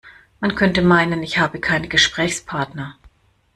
[0.39, 2.97] Man könnte meinen, ich habe keine Gesprächspartner.